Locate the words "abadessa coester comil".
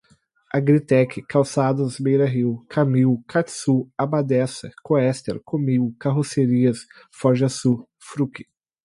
3.95-5.95